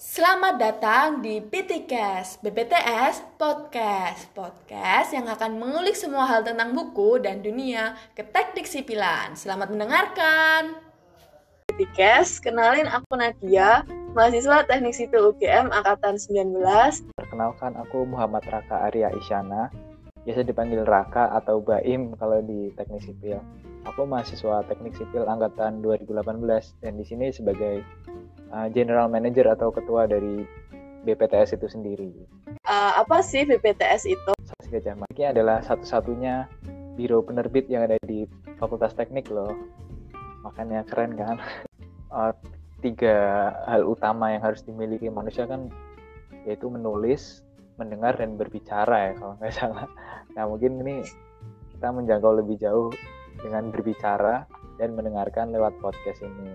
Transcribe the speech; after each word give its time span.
Selamat 0.00 0.56
datang 0.56 1.20
di 1.20 1.44
PTCast, 1.44 2.40
BPTS 2.40 3.36
Podcast. 3.36 4.32
Podcast 4.32 5.12
yang 5.12 5.28
akan 5.28 5.60
mengulik 5.60 5.92
semua 5.92 6.24
hal 6.24 6.40
tentang 6.40 6.72
buku 6.72 7.20
dan 7.20 7.44
dunia 7.44 7.92
ke 8.16 8.24
teknik 8.24 8.64
sipilan. 8.64 9.36
Selamat 9.36 9.68
mendengarkan. 9.68 10.80
PTCast, 11.68 12.40
kenalin 12.40 12.88
aku 12.88 13.12
Nadia, 13.12 13.84
mahasiswa 14.16 14.64
Teknik 14.64 14.96
Sipil 14.96 15.36
UGM 15.36 15.68
Angkatan 15.68 16.16
19. 16.16 16.64
Perkenalkan 17.20 17.76
aku 17.76 18.08
Muhammad 18.08 18.48
Raka 18.48 18.88
Arya 18.88 19.12
Isyana, 19.12 19.68
biasa 20.24 20.48
dipanggil 20.48 20.80
Raka 20.88 21.28
atau 21.36 21.60
Baim 21.60 22.16
kalau 22.16 22.40
di 22.40 22.72
Teknik 22.72 23.04
Sipil. 23.04 23.36
Aku 23.84 24.08
mahasiswa 24.08 24.64
Teknik 24.64 24.96
Sipil 24.96 25.28
angkatan 25.28 25.84
2018 25.84 26.40
dan 26.80 26.96
di 26.96 27.04
sini 27.04 27.28
sebagai 27.36 27.84
uh, 28.54 28.68
general 28.70 29.06
manager 29.06 29.46
atau 29.50 29.70
ketua 29.70 30.06
dari 30.06 30.44
BPTS 31.06 31.56
itu 31.56 31.66
sendiri. 31.70 32.12
Uh, 32.68 33.00
apa 33.00 33.24
sih 33.24 33.48
BPTS 33.48 34.04
itu? 34.06 34.32
Gajah 34.70 34.94
Mada 34.94 35.24
adalah 35.34 35.58
satu-satunya 35.64 36.46
biro 36.94 37.24
penerbit 37.26 37.66
yang 37.66 37.88
ada 37.88 37.98
di 38.06 38.28
Fakultas 38.60 38.94
Teknik 38.94 39.26
loh. 39.32 39.50
Makanya 40.46 40.86
keren 40.86 41.16
kan? 41.18 41.36
Uh, 42.12 42.32
tiga 42.84 43.52
hal 43.68 43.84
utama 43.84 44.32
yang 44.32 44.40
harus 44.40 44.64
dimiliki 44.64 45.12
manusia 45.12 45.44
kan 45.44 45.68
yaitu 46.48 46.72
menulis, 46.72 47.44
mendengar 47.76 48.16
dan 48.16 48.40
berbicara 48.40 49.12
ya 49.12 49.20
kalau 49.20 49.36
nggak 49.36 49.52
salah. 49.58 49.88
Nah 50.32 50.44
mungkin 50.48 50.80
ini 50.80 51.04
kita 51.76 51.92
menjangkau 51.92 52.40
lebih 52.40 52.56
jauh 52.56 52.88
dengan 53.40 53.68
berbicara 53.68 54.48
dan 54.80 54.96
mendengarkan 54.96 55.52
lewat 55.52 55.76
podcast 55.84 56.24
ini. 56.24 56.48